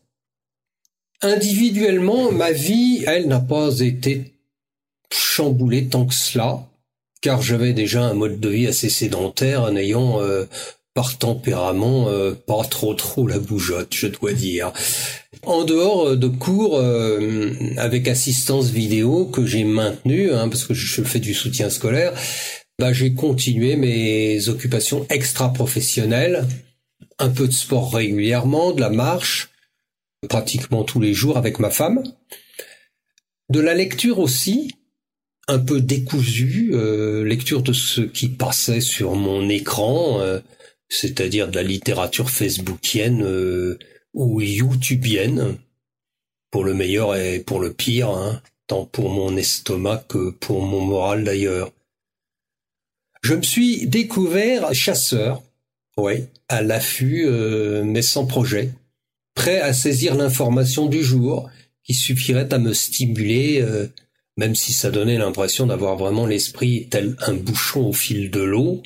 Individuellement, 1.22 2.32
ma 2.32 2.52
vie, 2.52 3.04
elle 3.06 3.28
n'a 3.28 3.40
pas 3.40 3.78
été 3.80 4.34
chamboulée 5.12 5.86
tant 5.86 6.06
que 6.06 6.14
cela, 6.14 6.66
car 7.20 7.40
j'avais 7.40 7.72
déjà 7.72 8.04
un 8.04 8.14
mode 8.14 8.40
de 8.40 8.48
vie 8.48 8.66
assez 8.66 8.90
sédentaire, 8.90 9.62
en 9.62 9.76
ayant 9.76 10.20
euh, 10.20 10.44
par 10.92 11.16
tempérament 11.18 12.08
euh, 12.08 12.34
pas 12.34 12.62
trop 12.64 12.94
trop 12.94 13.26
la 13.26 13.38
bougeotte, 13.38 13.94
je 13.94 14.08
dois 14.08 14.32
dire. 14.32 14.72
En 15.44 15.64
dehors 15.64 16.08
euh, 16.08 16.16
de 16.16 16.28
cours 16.28 16.82
avec 17.76 18.08
assistance 18.08 18.70
vidéo 18.70 19.26
que 19.26 19.46
j'ai 19.46 19.64
maintenu, 19.64 20.32
hein, 20.32 20.48
parce 20.48 20.64
que 20.64 20.74
je 20.74 21.02
fais 21.02 21.20
du 21.20 21.34
soutien 21.34 21.70
scolaire, 21.70 22.12
bah, 22.78 22.92
j'ai 22.92 23.14
continué 23.14 23.76
mes 23.76 24.48
occupations 24.48 25.06
extra-professionnelles, 25.08 26.46
un 27.18 27.28
peu 27.28 27.46
de 27.46 27.52
sport 27.52 27.94
régulièrement, 27.94 28.72
de 28.72 28.80
la 28.80 28.90
marche, 28.90 29.50
pratiquement 30.28 30.84
tous 30.84 31.00
les 31.00 31.14
jours 31.14 31.36
avec 31.36 31.58
ma 31.58 31.70
femme. 31.70 32.02
De 33.50 33.60
la 33.60 33.74
lecture 33.74 34.18
aussi, 34.18 34.74
un 35.48 35.58
peu 35.58 35.80
décousue, 35.80 36.70
euh, 36.72 37.24
lecture 37.24 37.62
de 37.62 37.72
ce 37.72 38.00
qui 38.00 38.28
passait 38.28 38.80
sur 38.80 39.14
mon 39.14 39.48
écran, 39.48 40.20
euh, 40.20 40.40
c'est-à-dire 40.88 41.48
de 41.48 41.56
la 41.56 41.62
littérature 41.62 42.30
facebookienne 42.30 43.22
euh, 43.22 43.78
ou 44.14 44.40
youtubienne, 44.40 45.56
pour 46.50 46.64
le 46.64 46.74
meilleur 46.74 47.16
et 47.16 47.40
pour 47.40 47.60
le 47.60 47.72
pire, 47.72 48.10
hein, 48.10 48.40
tant 48.66 48.86
pour 48.86 49.10
mon 49.10 49.36
estomac 49.36 50.04
que 50.08 50.30
pour 50.30 50.62
mon 50.62 50.80
moral 50.80 51.24
d'ailleurs. 51.24 51.72
Je 53.22 53.34
me 53.34 53.42
suis 53.42 53.86
découvert 53.86 54.72
chasseur, 54.74 55.42
ouais, 55.96 56.28
à 56.48 56.62
l'affût, 56.62 57.26
mais 57.82 58.02
sans 58.02 58.26
projet 58.26 58.70
prêt 59.34 59.60
à 59.60 59.72
saisir 59.72 60.14
l'information 60.14 60.86
du 60.86 61.02
jour, 61.02 61.50
qui 61.82 61.94
suffirait 61.94 62.52
à 62.52 62.58
me 62.58 62.72
stimuler, 62.72 63.60
euh, 63.60 63.88
même 64.36 64.54
si 64.54 64.72
ça 64.72 64.90
donnait 64.90 65.18
l'impression 65.18 65.66
d'avoir 65.66 65.96
vraiment 65.96 66.26
l'esprit 66.26 66.88
tel 66.90 67.16
un 67.26 67.34
bouchon 67.34 67.88
au 67.88 67.92
fil 67.92 68.30
de 68.30 68.40
l'eau, 68.40 68.82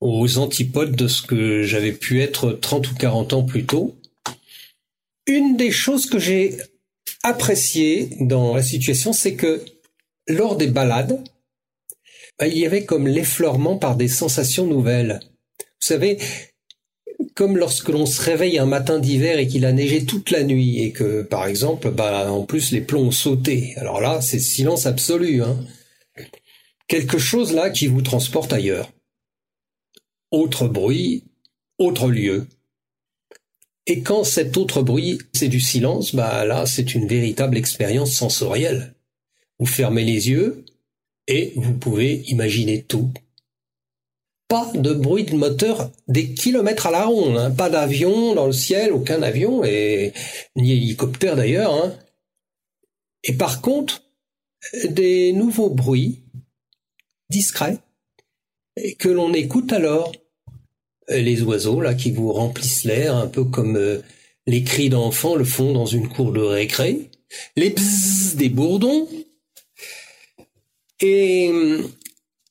aux 0.00 0.38
antipodes 0.38 0.94
de 0.94 1.08
ce 1.08 1.22
que 1.22 1.62
j'avais 1.62 1.92
pu 1.92 2.20
être 2.20 2.52
30 2.52 2.90
ou 2.90 2.94
40 2.94 3.32
ans 3.32 3.42
plus 3.42 3.64
tôt. 3.64 3.96
Une 5.26 5.56
des 5.56 5.70
choses 5.70 6.06
que 6.06 6.18
j'ai 6.18 6.56
appréciées 7.22 8.10
dans 8.20 8.54
la 8.54 8.62
situation, 8.62 9.12
c'est 9.12 9.34
que 9.34 9.64
lors 10.28 10.56
des 10.56 10.66
balades, 10.66 11.22
bah, 12.38 12.46
il 12.46 12.58
y 12.58 12.66
avait 12.66 12.84
comme 12.84 13.08
l'effleurement 13.08 13.78
par 13.78 13.96
des 13.96 14.08
sensations 14.08 14.66
nouvelles. 14.66 15.20
Vous 15.58 15.86
savez, 15.86 16.18
comme 17.34 17.56
lorsque 17.56 17.88
l'on 17.88 18.06
se 18.06 18.22
réveille 18.22 18.58
un 18.58 18.66
matin 18.66 18.98
d'hiver 18.98 19.38
et 19.38 19.48
qu'il 19.48 19.66
a 19.66 19.72
neigé 19.72 20.04
toute 20.04 20.30
la 20.30 20.44
nuit 20.44 20.82
et 20.82 20.92
que, 20.92 21.22
par 21.22 21.46
exemple, 21.46 21.90
bah, 21.90 22.30
en 22.30 22.44
plus 22.44 22.70
les 22.70 22.80
plombs 22.80 23.06
ont 23.06 23.10
sauté. 23.10 23.74
Alors 23.76 24.00
là, 24.00 24.20
c'est 24.20 24.38
silence 24.38 24.86
absolu. 24.86 25.42
Hein. 25.42 25.58
Quelque 26.86 27.18
chose 27.18 27.52
là 27.52 27.70
qui 27.70 27.88
vous 27.88 28.02
transporte 28.02 28.52
ailleurs. 28.52 28.92
Autre 30.30 30.68
bruit, 30.68 31.24
autre 31.78 32.08
lieu. 32.08 32.46
Et 33.86 34.00
quand 34.00 34.24
cet 34.24 34.56
autre 34.56 34.82
bruit, 34.82 35.18
c'est 35.32 35.48
du 35.48 35.60
silence, 35.60 36.14
bah 36.14 36.44
là, 36.44 36.66
c'est 36.66 36.94
une 36.94 37.06
véritable 37.06 37.56
expérience 37.56 38.12
sensorielle. 38.12 38.94
Vous 39.58 39.66
fermez 39.66 40.04
les 40.04 40.30
yeux 40.30 40.64
et 41.26 41.52
vous 41.56 41.74
pouvez 41.74 42.22
imaginer 42.28 42.82
tout 42.82 43.12
pas 44.48 44.70
de 44.74 44.92
bruit 44.92 45.24
de 45.24 45.34
moteur 45.34 45.90
des 46.08 46.34
kilomètres 46.34 46.86
à 46.86 46.90
la 46.90 47.06
ronde, 47.06 47.36
hein. 47.36 47.50
pas 47.50 47.70
d'avion 47.70 48.34
dans 48.34 48.46
le 48.46 48.52
ciel, 48.52 48.92
aucun 48.92 49.22
avion, 49.22 49.64
et 49.64 50.12
ni 50.56 50.72
hélicoptère 50.72 51.36
d'ailleurs. 51.36 51.72
Hein. 51.72 51.94
Et 53.22 53.32
par 53.32 53.60
contre, 53.62 54.02
des 54.88 55.32
nouveaux 55.32 55.70
bruits 55.70 56.22
discrets 57.30 57.78
et 58.76 58.94
que 58.94 59.08
l'on 59.08 59.32
écoute 59.32 59.72
alors. 59.72 60.12
Les 61.08 61.42
oiseaux 61.42 61.80
là 61.80 61.94
qui 61.94 62.10
vous 62.10 62.32
remplissent 62.32 62.84
l'air, 62.84 63.14
un 63.14 63.26
peu 63.26 63.44
comme 63.44 63.76
euh, 63.76 64.00
les 64.46 64.62
cris 64.62 64.88
d'enfants 64.88 65.34
le 65.34 65.44
font 65.44 65.72
dans 65.72 65.84
une 65.84 66.08
cour 66.08 66.32
de 66.32 66.40
récré, 66.40 67.10
les 67.56 67.70
bzzz 67.70 68.36
des 68.36 68.48
bourdons, 68.48 69.06
et 71.00 71.50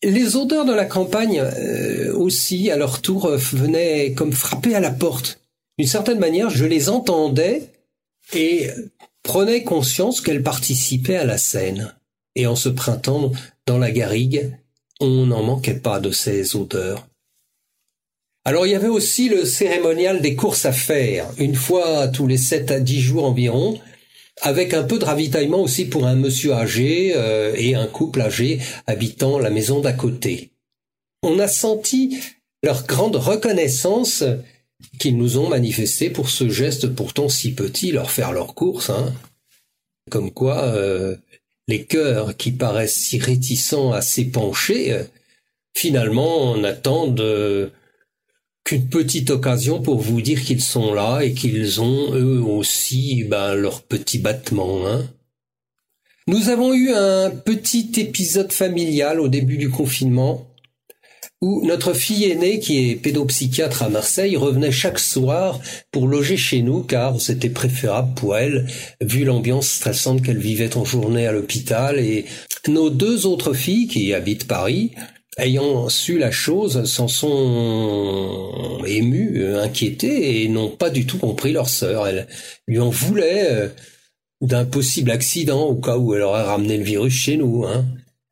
les 0.04 0.36
odeurs 0.36 0.66
de 0.66 0.74
la 0.74 0.86
campagne 0.86 1.40
euh, 1.40 2.14
aussi, 2.14 2.70
à 2.70 2.78
leur 2.78 3.02
tour, 3.02 3.26
euh, 3.26 3.38
venaient 3.38 4.14
comme 4.14 4.34
frapper 4.34 4.76
à 4.76 4.80
la 4.80 4.92
porte. 4.92 5.40
D'une 5.78 5.88
certaine 5.88 6.20
manière, 6.20 6.50
je 6.50 6.66
les 6.66 6.90
entendais 6.90 7.72
et 8.34 8.70
prenais 9.24 9.64
conscience 9.64 10.22
qu'elles 10.22 10.44
participaient 10.44 11.18
à 11.18 11.26
la 11.26 11.38
scène. 11.38 11.94
Et 12.36 12.48
en 12.48 12.56
ce 12.56 12.70
printemps, 12.70 13.32
dans 13.66 13.78
la 13.78 13.92
garrigue, 13.92 14.52
on 15.00 15.26
n'en 15.26 15.44
manquait 15.44 15.74
pas 15.74 16.00
de 16.00 16.12
ces 16.12 16.56
odeurs. 16.56 17.08
Alors 18.46 18.68
il 18.68 18.72
y 18.72 18.76
avait 18.76 18.88
aussi 18.88 19.30
le 19.30 19.46
cérémonial 19.46 20.22
des 20.22 20.36
courses 20.36 20.66
à 20.66 20.74
faire. 20.74 21.28
Une 21.38 21.56
fois 21.56 22.10
tous 22.10 22.28
les 22.28 22.38
sept 22.38 22.72
à 22.72 22.80
dix 22.80 23.00
jours 23.00 23.24
environ, 23.24 23.80
avec 24.42 24.74
un 24.74 24.84
peu 24.84 25.00
de 25.00 25.06
ravitaillement 25.06 25.62
aussi 25.62 25.86
pour 25.86 26.06
un 26.06 26.16
monsieur 26.16 26.54
âgé 26.54 27.14
euh, 27.16 27.54
et 27.56 27.76
un 27.76 27.88
couple 27.88 28.22
âgé 28.22 28.60
habitant 28.88 29.40
la 29.40 29.50
maison 29.50 29.80
d'à 29.80 29.94
côté. 29.94 30.52
On 31.22 31.40
a 31.40 31.48
senti 31.48 32.18
leur 32.64 32.86
grande 32.86 33.16
reconnaissance 33.16 34.24
qu'ils 35.00 35.18
nous 35.18 35.38
ont 35.38 35.50
manifesté 35.50 36.10
pour 36.10 36.30
ce 36.30 36.50
geste 36.50 36.88
pourtant 36.88 37.30
si 37.30 37.54
petit, 37.54 37.92
leur 37.92 38.12
faire 38.12 38.34
leur 38.34 38.54
course. 38.56 38.90
Hein. 38.90 39.14
Comme 40.10 40.32
quoi, 40.32 40.64
euh, 40.64 41.16
les 41.68 41.86
cœurs 41.86 42.36
qui 42.36 42.52
paraissent 42.52 42.96
si 42.96 43.20
réticents 43.20 43.94
à 43.94 44.02
s'épancher, 44.02 44.92
euh, 44.92 45.04
finalement 45.76 46.58
n'attendent 46.58 47.72
qu'une 48.64 48.88
petite 48.88 49.30
occasion 49.30 49.82
pour 49.82 50.00
vous 50.00 50.22
dire 50.22 50.42
qu'ils 50.42 50.62
sont 50.62 50.94
là 50.94 51.22
et 51.22 51.34
qu'ils 51.34 51.82
ont 51.82 52.14
eux 52.14 52.42
aussi 52.42 53.24
ben, 53.26 53.56
leur 53.56 53.84
petit 53.84 54.20
battement. 54.20 54.88
Hein. 54.88 55.06
Nous 56.28 56.50
avons 56.50 56.74
eu 56.74 56.94
un 56.94 57.30
petit 57.30 57.92
épisode 57.98 58.54
familial 58.54 59.20
au 59.20 59.28
début 59.28 59.58
du 59.58 59.70
confinement 59.70 60.48
où 61.44 61.66
notre 61.66 61.94
fille 61.94 62.32
aînée, 62.32 62.60
qui 62.60 62.90
est 62.90 62.96
pédopsychiatre 62.96 63.84
à 63.84 63.90
Marseille, 63.90 64.38
revenait 64.38 64.72
chaque 64.72 64.98
soir 64.98 65.60
pour 65.92 66.08
loger 66.08 66.38
chez 66.38 66.62
nous 66.62 66.84
car 66.84 67.20
c'était 67.20 67.50
préférable 67.50 68.14
pour 68.14 68.38
elle, 68.38 68.66
vu 69.02 69.26
l'ambiance 69.26 69.68
stressante 69.68 70.22
qu'elle 70.22 70.38
vivait 70.38 70.78
en 70.78 70.86
journée 70.86 71.28
à 71.28 71.34
l'hôpital. 71.34 72.00
Et 72.00 72.24
nos 72.70 72.90
deux 72.90 73.26
autres 73.26 73.54
filles, 73.54 73.88
qui 73.88 74.14
habitent 74.14 74.48
Paris, 74.48 74.92
ayant 75.38 75.90
su 75.90 76.18
la 76.18 76.32
chose, 76.32 76.86
s'en 76.86 77.08
sont 77.08 78.84
émus, 78.86 79.42
euh, 79.42 79.62
inquiétés 79.62 80.44
et 80.44 80.48
n'ont 80.48 80.70
pas 80.70 80.90
du 80.90 81.06
tout 81.06 81.18
compris 81.18 81.52
leur 81.52 81.70
sœur. 81.70 82.08
Elle 82.08 82.28
lui 82.68 82.80
en 82.80 82.90
voulait 82.90 83.48
euh, 83.50 83.68
d'un 84.42 84.66
possible 84.66 85.12
accident 85.12 85.64
au 85.64 85.76
cas 85.76 85.98
où 85.98 86.14
elle 86.14 86.22
aurait 86.22 86.44
ramené 86.44 86.78
le 86.78 86.84
virus 86.84 87.14
chez 87.14 87.38
nous. 87.38 87.66
Hein. 87.66 87.86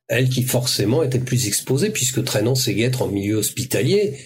Elle 0.07 0.29
qui 0.29 0.43
forcément 0.43 1.03
était 1.03 1.19
plus 1.19 1.47
exposée 1.47 1.89
puisque 1.89 2.23
traînant 2.23 2.55
ses 2.55 2.75
guêtres 2.75 3.01
en 3.01 3.07
milieu 3.07 3.37
hospitalier. 3.37 4.17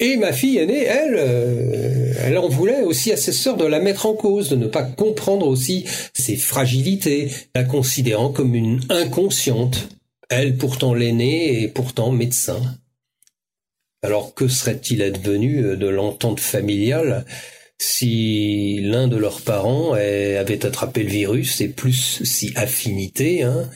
Et 0.00 0.16
ma 0.16 0.32
fille 0.32 0.58
aînée, 0.58 0.84
elle, 0.84 1.16
euh, 1.16 2.12
elle 2.22 2.38
en 2.38 2.48
voulait 2.48 2.82
aussi 2.82 3.10
à 3.10 3.16
ses 3.16 3.32
sœurs 3.32 3.56
de 3.56 3.64
la 3.64 3.80
mettre 3.80 4.06
en 4.06 4.14
cause, 4.14 4.48
de 4.48 4.56
ne 4.56 4.68
pas 4.68 4.84
comprendre 4.84 5.46
aussi 5.46 5.86
ses 6.14 6.36
fragilités, 6.36 7.30
la 7.54 7.64
considérant 7.64 8.30
comme 8.30 8.54
une 8.54 8.80
inconsciente 8.90 9.88
Elle 10.28 10.56
pourtant 10.56 10.94
l'aînée 10.94 11.62
et 11.62 11.68
pourtant 11.68 12.12
médecin. 12.12 12.60
Alors 14.02 14.34
que 14.34 14.48
serait-il 14.48 15.02
advenu 15.02 15.76
de 15.76 15.88
l'entente 15.88 16.40
familiale 16.40 17.24
si 17.80 18.80
l'un 18.82 19.06
de 19.06 19.16
leurs 19.16 19.40
parents 19.40 19.92
avait 19.92 20.66
attrapé 20.66 21.04
le 21.04 21.10
virus 21.10 21.60
et 21.60 21.68
plus 21.68 22.22
si 22.24 22.52
affinité, 22.56 23.44
hein, 23.44 23.70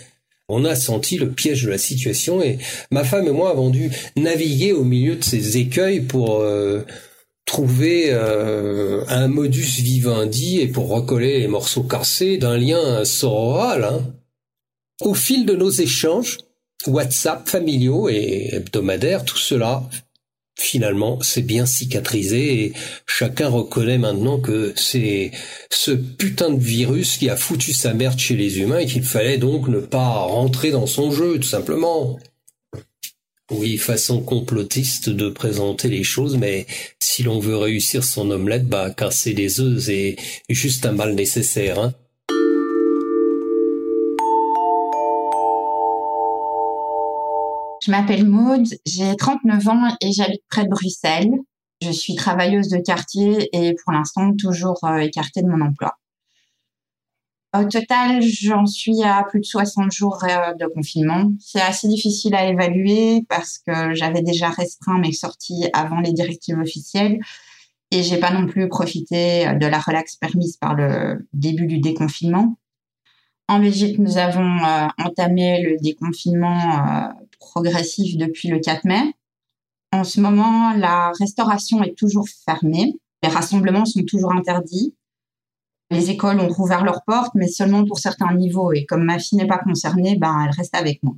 on 0.49 0.65
a 0.65 0.75
senti 0.75 1.19
le 1.19 1.31
piège 1.31 1.65
de 1.65 1.71
la 1.71 1.79
situation 1.79 2.43
et 2.43 2.59
ma 2.91 3.05
femme 3.05 3.29
et 3.29 3.33
moi 3.33 3.51
avons 3.51 3.71
dû 3.71 3.91
naviguer 4.17 4.73
au 4.73 4.85
milieu 4.85 5.17
de 5.17 5.25
ces 5.25 5.57
écueils 5.57 6.01
pour 6.01 6.41
euh, 6.41 6.83
trouver 7.47 8.07
euh, 8.09 9.05
un 9.09 9.29
modus 9.29 9.81
vivendi 9.81 10.61
et 10.61 10.69
pour 10.69 10.89
recoller 10.89 11.39
les 11.39 11.49
morceaux 11.49 11.85
cassés 11.85 12.39
d'un 12.39 12.59
lien 12.59 13.05
sororal. 13.05 13.85
Hein. 13.85 14.15
Au 15.05 15.15
fil 15.15 15.47
de 15.47 15.55
nos 15.55 15.71
échanges, 15.71 16.39
WhatsApp 16.87 17.49
familiaux 17.49 18.09
et 18.09 18.51
hebdomadaires, 18.53 19.25
tout 19.25 19.39
cela 19.39 19.83
finalement, 20.57 21.21
c'est 21.23 21.43
bien 21.43 21.67
cicatrisé 21.67 22.65
et 22.65 22.73
chacun 23.07 23.49
reconnaît 23.49 23.99
maintenant 23.99 24.39
que 24.39 24.73
c'est 24.77 25.33
ce 25.71 25.91
putain 25.91 26.51
de 26.51 26.63
virus 26.63 27.17
qui 27.17 27.29
a 27.31 27.37
foutu 27.37 27.73
sa 27.73 27.95
merde 27.95 28.19
chez 28.19 28.37
les 28.37 28.61
humains 28.61 28.79
et 28.79 28.87
qu'il 28.87 29.03
fallait 29.03 29.39
donc 29.39 29.67
ne 29.67 29.81
pas 29.81 30.11
rentrer 30.21 30.71
dans 30.71 30.87
son 30.87 31.11
jeu, 31.11 31.39
tout 31.39 31.49
simplement. 31.49 32.21
Oui, 33.51 33.77
façon 33.77 34.23
complotiste 34.23 35.09
de 35.09 35.29
présenter 35.31 35.89
les 35.89 36.05
choses, 36.05 36.37
mais 36.37 36.67
si 37.01 37.25
l'on 37.25 37.41
veut 37.41 37.57
réussir 37.57 38.05
son 38.05 38.31
omelette, 38.31 38.67
bah, 38.67 38.91
casser 38.91 39.35
des 39.35 39.61
œufs, 39.61 39.83
c'est 39.83 40.17
juste 40.49 40.87
un 40.87 40.93
mal 40.93 41.15
nécessaire, 41.15 41.81
hein. 41.81 41.93
Je 47.85 47.91
m'appelle 47.91 48.29
Maude, 48.29 48.69
j'ai 48.87 49.17
39 49.17 49.69
ans 49.69 49.97
et 50.01 50.13
j'habite 50.13 50.45
près 50.49 50.63
de 50.63 50.69
Bruxelles. 50.69 51.33
Je 51.83 51.91
suis 51.91 52.15
travailleuse 52.15 52.69
de 52.69 52.79
quartier 52.79 53.49
et 53.53 53.75
pour 53.75 53.93
l'instant 53.93 54.33
toujours 54.37 54.79
euh, 54.85 54.99
écartée 54.99 55.43
de 55.43 55.49
mon 55.49 55.61
emploi. 55.61 55.99
Au 57.59 57.65
total, 57.65 58.23
j'en 58.23 58.67
suis 58.67 59.03
à 59.03 59.25
plus 59.29 59.41
de 59.41 59.47
60 59.47 59.91
jours 59.91 60.23
euh, 60.23 60.55
de 60.55 60.67
confinement. 60.67 61.33
C'est 61.41 61.61
assez 61.61 61.89
difficile 61.89 62.37
à 62.37 62.47
évaluer 62.47 63.27
parce 63.29 63.59
que 63.59 63.95
j'avais 63.95 64.23
déjà 64.23 64.51
restreint 64.51 65.01
mes 65.01 65.13
sorties 65.13 65.65
avant 65.73 65.99
les 65.99 66.13
directives 66.13 66.61
officielles 66.61 67.19
et 67.91 68.05
j'ai 68.05 68.19
pas 68.19 68.31
non 68.31 68.47
plus 68.47 68.69
profité 68.69 69.53
de 69.57 69.67
la 69.67 69.81
relaxe 69.81 70.15
permise 70.15 70.57
par 70.57 70.75
le 70.75 71.27
début 71.33 71.67
du 71.67 71.81
déconfinement. 71.81 72.57
En 73.49 73.59
Belgique, 73.59 73.99
nous 73.99 74.19
avons 74.19 74.65
euh, 74.65 74.87
entamé 74.99 75.65
le 75.65 75.79
déconfinement 75.83 77.13
progressif 77.43 78.17
depuis 78.17 78.49
le 78.49 78.59
4 78.59 78.85
mai. 78.85 79.15
En 79.93 80.05
ce 80.05 80.21
moment, 80.21 80.73
la 80.73 81.13
restauration 81.19 81.83
est 81.83 81.97
toujours 81.97 82.27
fermée. 82.47 82.95
Les 83.23 83.29
rassemblements 83.29 83.85
sont 83.85 84.03
toujours 84.05 84.33
interdits. 84.33 84.95
Les 85.91 86.11
écoles 86.11 86.41
ont 86.41 86.49
rouvert 86.49 86.85
leurs 86.85 87.05
portes, 87.05 87.35
mais 87.35 87.49
seulement 87.49 87.85
pour 87.85 87.99
certains 87.99 88.35
niveaux. 88.35 88.73
Et 88.73 88.87
comme 88.87 89.05
ma 89.05 89.19
fille 89.19 89.37
n'est 89.37 89.47
pas 89.47 89.59
concernée, 89.59 90.17
ben, 90.17 90.47
elle 90.47 90.55
reste 90.57 90.75
avec 90.75 91.03
moi. 91.03 91.15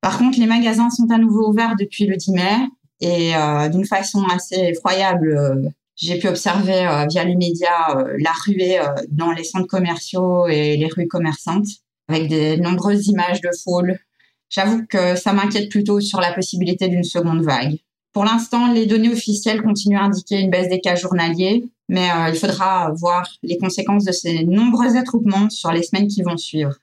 Par 0.00 0.18
contre, 0.18 0.40
les 0.40 0.46
magasins 0.46 0.90
sont 0.90 1.08
à 1.10 1.18
nouveau 1.18 1.48
ouverts 1.48 1.76
depuis 1.78 2.06
le 2.06 2.16
10 2.16 2.32
mai. 2.32 2.56
Et 3.00 3.34
euh, 3.36 3.68
d'une 3.68 3.84
façon 3.84 4.24
assez 4.24 4.56
effroyable, 4.56 5.36
euh, 5.36 5.68
j'ai 5.96 6.18
pu 6.18 6.28
observer 6.28 6.86
euh, 6.86 7.06
via 7.08 7.24
les 7.24 7.36
médias 7.36 7.94
la 8.18 8.32
ruée 8.44 8.80
dans 9.08 9.30
les 9.30 9.44
centres 9.44 9.66
commerciaux 9.66 10.46
et 10.48 10.76
les 10.76 10.88
rues 10.88 11.08
commerçantes, 11.08 11.66
avec 12.08 12.28
de 12.28 12.60
nombreuses 12.60 13.06
images 13.08 13.40
de 13.40 13.50
foule, 13.62 13.98
J'avoue 14.52 14.84
que 14.86 15.16
ça 15.16 15.32
m'inquiète 15.32 15.70
plutôt 15.70 15.98
sur 16.00 16.20
la 16.20 16.34
possibilité 16.34 16.88
d'une 16.88 17.04
seconde 17.04 17.42
vague. 17.42 17.78
Pour 18.12 18.24
l'instant, 18.24 18.70
les 18.70 18.84
données 18.84 19.08
officielles 19.08 19.62
continuent 19.62 19.96
à 19.96 20.02
indiquer 20.02 20.40
une 20.40 20.50
baisse 20.50 20.68
des 20.68 20.80
cas 20.80 20.94
journaliers, 20.94 21.64
mais 21.88 22.10
euh, 22.10 22.28
il 22.28 22.34
faudra 22.34 22.92
voir 22.94 23.26
les 23.42 23.56
conséquences 23.56 24.04
de 24.04 24.12
ces 24.12 24.44
nombreux 24.44 24.98
attroupements 24.98 25.48
sur 25.48 25.72
les 25.72 25.82
semaines 25.82 26.06
qui 26.06 26.22
vont 26.22 26.36
suivre. 26.36 26.74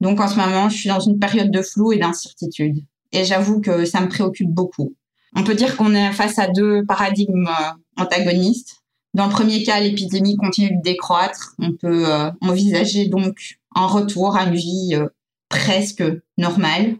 Donc 0.00 0.20
en 0.20 0.28
ce 0.28 0.36
moment, 0.36 0.68
je 0.68 0.76
suis 0.76 0.88
dans 0.88 1.00
une 1.00 1.18
période 1.18 1.50
de 1.50 1.60
flou 1.60 1.90
et 1.90 1.98
d'incertitude. 1.98 2.84
Et 3.10 3.24
j'avoue 3.24 3.60
que 3.60 3.84
ça 3.84 4.00
me 4.00 4.08
préoccupe 4.08 4.50
beaucoup. 4.50 4.94
On 5.34 5.42
peut 5.42 5.56
dire 5.56 5.76
qu'on 5.76 5.92
est 5.92 6.12
face 6.12 6.38
à 6.38 6.46
deux 6.46 6.84
paradigmes 6.86 7.48
euh, 7.48 8.00
antagonistes. 8.00 8.84
Dans 9.12 9.26
le 9.26 9.32
premier 9.32 9.64
cas, 9.64 9.80
l'épidémie 9.80 10.36
continue 10.36 10.76
de 10.76 10.82
décroître. 10.82 11.56
On 11.58 11.72
peut 11.72 12.08
euh, 12.08 12.30
envisager 12.42 13.08
donc 13.08 13.58
un 13.74 13.86
retour 13.86 14.36
à 14.36 14.44
une 14.44 14.54
vie 14.54 14.96
presque 15.48 16.02
normal. 16.38 16.96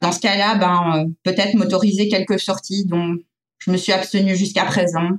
Dans 0.00 0.12
ce 0.12 0.20
cas-là, 0.20 0.56
ben, 0.56 0.96
euh, 0.96 1.10
peut-être 1.22 1.54
m'autoriser 1.54 2.08
quelques 2.08 2.40
sorties 2.40 2.84
dont 2.86 3.16
je 3.58 3.70
me 3.70 3.76
suis 3.76 3.92
abstenue 3.92 4.36
jusqu'à 4.36 4.64
présent. 4.64 5.10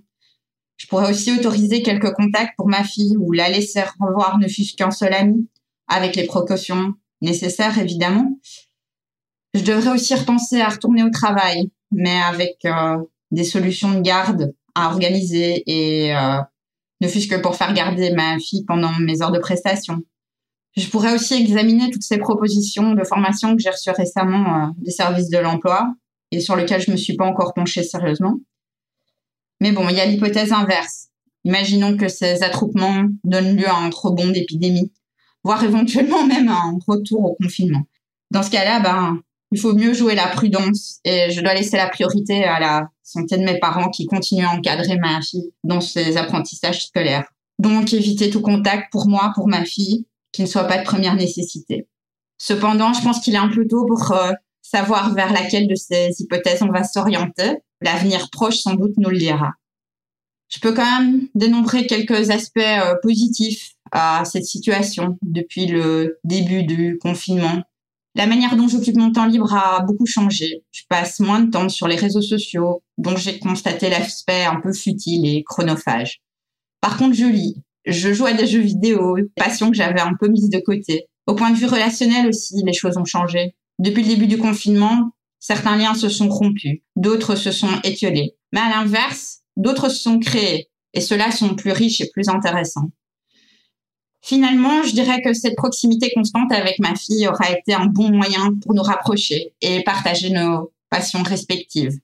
Je 0.78 0.88
pourrais 0.88 1.10
aussi 1.10 1.32
autoriser 1.32 1.82
quelques 1.82 2.12
contacts 2.14 2.56
pour 2.58 2.68
ma 2.68 2.84
fille 2.84 3.16
ou 3.18 3.32
la 3.32 3.50
laisser 3.50 3.82
revoir 4.00 4.38
ne 4.40 4.48
fût-ce 4.48 4.76
qu'un 4.76 4.92
seul 4.92 5.14
ami, 5.14 5.48
avec 5.88 6.16
les 6.16 6.26
précautions 6.26 6.94
nécessaires 7.22 7.78
évidemment. 7.80 8.38
Je 9.54 9.62
devrais 9.62 9.92
aussi 9.92 10.16
repenser 10.16 10.60
à 10.62 10.70
retourner 10.70 11.04
au 11.04 11.10
travail, 11.10 11.72
mais 11.92 12.20
avec 12.20 12.66
euh, 12.66 12.98
des 13.32 13.44
solutions 13.44 13.94
de 13.94 14.02
garde 14.02 14.54
à 14.76 14.88
organiser 14.88 15.64
et 15.68 16.16
euh, 16.16 16.40
ne 17.02 17.08
fût-ce 17.08 17.28
que 17.28 17.36
pour 17.36 17.56
faire 17.56 17.74
garder 17.74 18.12
ma 18.12 18.40
fille 18.40 18.66
pendant 18.66 18.92
mes 19.00 19.22
heures 19.22 19.32
de 19.32 19.40
prestation. 19.40 20.04
Je 20.76 20.88
pourrais 20.88 21.14
aussi 21.14 21.36
examiner 21.36 21.92
toutes 21.92 22.04
ces 22.04 22.18
propositions 22.18 22.94
de 22.94 23.04
formation 23.04 23.56
que 23.56 23.62
j'ai 23.62 23.70
reçues 23.70 23.92
récemment 23.92 24.46
euh, 24.56 24.68
des 24.78 24.92
services 24.92 25.30
de 25.30 25.38
l'emploi 25.38 25.94
et 26.32 26.40
sur 26.40 26.56
lesquelles 26.56 26.82
je 26.82 26.92
me 26.92 26.98
suis 26.98 27.16
pas 27.16 27.26
encore 27.26 27.54
penchée 27.54 27.84
sérieusement. 27.84 28.40
Mais 29.62 29.72
bon, 29.72 29.88
il 29.90 29.96
y 29.96 30.00
a 30.00 30.06
l'hypothèse 30.06 30.52
inverse. 30.52 31.10
Imaginons 31.46 31.96
que 31.96 32.08
ces 32.08 32.42
attroupements 32.42 33.06
donnent 33.24 33.56
lieu 33.56 33.68
à 33.68 33.76
un 33.76 33.90
rebond 33.90 34.30
d'épidémie, 34.30 34.92
voire 35.44 35.64
éventuellement 35.64 36.26
même 36.26 36.48
à 36.48 36.56
un 36.56 36.80
retour 36.88 37.24
au 37.24 37.36
confinement. 37.36 37.84
Dans 38.32 38.42
ce 38.42 38.50
cas-là, 38.50 38.80
ben, 38.80 39.22
il 39.52 39.60
faut 39.60 39.74
mieux 39.74 39.94
jouer 39.94 40.16
la 40.16 40.28
prudence 40.28 41.00
et 41.06 41.30
je 41.30 41.42
dois 41.42 41.54
laisser 41.54 41.78
la 41.78 41.88
priorité 41.88 42.44
à 42.46 42.60
la 42.60 42.90
santé 43.04 43.38
de 43.38 43.44
mes 43.44 43.60
parents 43.60 43.90
qui 43.90 44.08
continuent 44.08 44.46
à 44.46 44.56
encadrer 44.56 44.98
ma 44.98 45.22
fille 45.22 45.52
dans 45.64 45.82
ses 45.82 46.18
apprentissages 46.18 46.88
scolaires. 46.88 47.26
Donc 47.60 47.94
éviter 47.94 48.32
tout 48.32 48.42
contact 48.42 48.92
pour 48.92 49.08
moi, 49.08 49.32
pour 49.36 49.48
ma 49.48 49.64
fille, 49.64 50.08
qui 50.34 50.42
ne 50.42 50.48
soit 50.48 50.66
pas 50.66 50.80
de 50.80 50.84
première 50.84 51.16
nécessité. 51.16 51.88
Cependant, 52.38 52.92
je 52.92 53.02
pense 53.02 53.22
qu'il 53.22 53.36
est 53.36 53.38
un 53.38 53.48
peu 53.48 53.66
tôt 53.66 53.86
pour 53.86 54.12
euh, 54.12 54.34
savoir 54.62 55.14
vers 55.14 55.32
laquelle 55.32 55.68
de 55.68 55.76
ces 55.76 56.10
hypothèses 56.20 56.62
on 56.62 56.72
va 56.72 56.84
s'orienter. 56.84 57.60
L'avenir 57.82 58.30
proche, 58.32 58.58
sans 58.58 58.74
doute, 58.74 58.98
nous 58.98 59.10
le 59.10 59.18
dira. 59.18 59.52
Je 60.50 60.60
peux 60.60 60.74
quand 60.74 61.00
même 61.00 61.30
dénombrer 61.36 61.88
quelques 61.88 62.32
aspects 62.32 62.60
euh, 62.60 62.96
positifs 63.02 63.72
à 63.92 64.26
cette 64.26 64.46
situation 64.46 65.18
depuis 65.22 65.68
le 65.68 66.20
début 66.24 66.64
du 66.64 66.98
confinement. 67.02 67.64
La 68.16 68.28
manière 68.28 68.56
dont 68.56 68.68
j'occupe 68.68 68.98
mon 68.98 69.12
temps 69.12 69.26
libre 69.26 69.54
a 69.54 69.82
beaucoup 69.82 70.06
changé. 70.06 70.64
Je 70.72 70.84
passe 70.88 71.20
moins 71.20 71.40
de 71.40 71.50
temps 71.50 71.70
sur 71.70 71.88
les 71.88 71.96
réseaux 71.96 72.22
sociaux, 72.22 72.84
dont 72.98 73.16
j'ai 73.16 73.40
constaté 73.40 73.90
l'aspect 73.90 74.46
un 74.46 74.60
peu 74.60 74.74
futile 74.74 75.26
et 75.26 75.44
chronophage. 75.44 76.22
Par 76.82 76.98
contre, 76.98 77.16
je 77.16 77.26
lis, 77.26 77.56
je 77.86 78.14
joue 78.14 78.26
à 78.26 78.34
des 78.34 78.48
jeux 78.48 78.62
vidéo, 78.62 79.18
passion 79.36 79.70
que 79.70 79.76
j'avais 79.76 80.02
un 80.02 80.14
peu 80.20 80.28
mise 80.28 80.50
de 80.50 80.60
côté. 80.60 81.08
Au 81.28 81.36
point 81.36 81.52
de 81.52 81.58
vue 81.58 81.66
relationnel 81.66 82.28
aussi, 82.28 82.56
les 82.66 82.74
choses 82.74 82.98
ont 82.98 83.06
changé. 83.06 83.56
Depuis 83.80 84.04
le 84.04 84.10
début 84.10 84.28
du 84.28 84.38
confinement, 84.38 85.12
certains 85.40 85.78
liens 85.78 85.96
se 85.96 86.10
sont 86.10 86.30
rompus, 86.30 86.80
d'autres 86.96 87.36
se 87.36 87.52
sont 87.52 87.80
étiolés. 87.84 88.36
Mais 88.52 88.60
à 88.60 88.70
l'inverse, 88.70 89.40
d'autres 89.58 89.90
se 89.90 90.02
sont 90.02 90.20
créés, 90.20 90.70
et 90.94 91.02
ceux-là 91.02 91.32
sont 91.32 91.56
plus 91.56 91.72
riches 91.72 92.02
et 92.02 92.10
plus 92.12 92.30
intéressants. 92.30 92.92
Finalement, 94.22 94.84
je 94.84 94.94
dirais 94.94 95.22
que 95.22 95.34
cette 95.34 95.58
proximité 95.58 96.12
constante 96.16 96.52
avec 96.54 96.80
ma 96.80 96.96
fille 96.96 97.28
aura 97.28 97.52
été 97.52 97.74
un 97.74 97.88
bon 97.88 98.10
moyen 98.10 98.54
pour 98.62 98.74
nous 98.74 98.82
rapprocher 98.82 99.54
et 99.60 99.84
partager 99.84 100.30
nos 100.30 100.72
passions 100.90 101.24
respectives. 101.24 102.00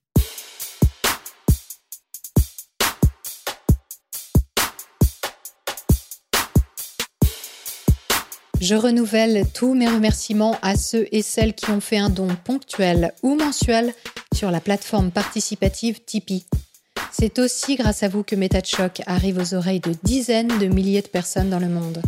Je 8.62 8.76
renouvelle 8.76 9.46
tous 9.54 9.74
mes 9.74 9.88
remerciements 9.88 10.58
à 10.62 10.76
ceux 10.76 11.08
et 11.14 11.22
celles 11.22 11.54
qui 11.54 11.70
ont 11.70 11.80
fait 11.80 11.98
un 11.98 12.10
don 12.10 12.28
ponctuel 12.44 13.14
ou 13.24 13.36
mensuel 13.36 13.94
sur 14.34 14.52
la 14.52 14.60
plateforme 14.60 15.12
participative 15.12 16.04
Tipeee. 16.04 16.46
C'est 17.12 17.40
aussi 17.40 17.78
grâce 17.78 18.04
à 18.04 18.10
vous 18.10 18.24
que 18.24 18.36
Méta 18.36 18.60
arrive 19.06 19.38
aux 19.38 19.54
oreilles 19.54 19.80
de 19.80 19.94
dizaines 20.04 20.60
de 20.60 20.68
milliers 20.68 21.02
de 21.02 21.08
personnes 21.08 21.50
dans 21.50 21.60
le 21.60 21.70
monde. 21.70 22.02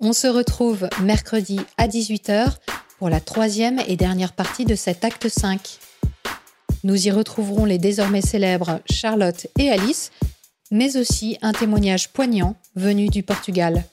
On 0.00 0.12
se 0.12 0.26
retrouve 0.26 0.88
mercredi 1.02 1.58
à 1.78 1.88
18h 1.88 2.56
pour 2.98 3.08
la 3.08 3.20
troisième 3.20 3.80
et 3.86 3.96
dernière 3.96 4.34
partie 4.34 4.66
de 4.66 4.74
cet 4.74 5.02
acte 5.02 5.28
5. 5.28 5.78
Nous 6.84 7.06
y 7.06 7.10
retrouverons 7.10 7.64
les 7.64 7.78
désormais 7.78 8.22
célèbres 8.22 8.80
Charlotte 8.90 9.46
et 9.58 9.70
Alice, 9.70 10.10
mais 10.70 10.98
aussi 10.98 11.38
un 11.40 11.52
témoignage 11.52 12.12
poignant 12.12 12.54
venu 12.76 13.08
du 13.08 13.22
Portugal. 13.22 13.84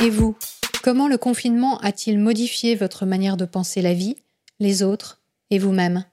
Et 0.00 0.10
vous, 0.10 0.36
Comment 0.82 1.08
le 1.08 1.18
confinement 1.18 1.78
a-t-il 1.80 2.18
modifié 2.18 2.76
votre 2.76 3.04
manière 3.04 3.36
de 3.36 3.44
penser 3.44 3.82
la 3.82 3.94
vie, 3.94 4.16
les 4.60 4.82
autres 4.82 5.20
et 5.50 5.58
vous-même? 5.58 6.04